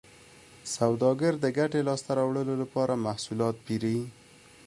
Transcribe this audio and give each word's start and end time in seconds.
سوداګر 0.75 1.33
د 1.39 1.45
ګټې 1.57 1.79
لاسته 1.87 2.11
راوړلو 2.19 2.53
لپاره 2.63 3.01
محصولات 3.05 3.55
پېري 3.65 3.97